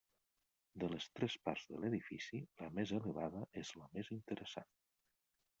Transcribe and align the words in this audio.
De 0.83 0.87
les 0.93 1.05
tres 1.19 1.35
parts 1.49 1.67
de 1.73 1.83
l'edifici, 1.83 2.41
la 2.63 2.71
més 2.79 2.95
elevada 3.01 3.45
és 3.65 3.75
la 3.83 3.89
més 3.99 4.11
interessant. 4.21 4.71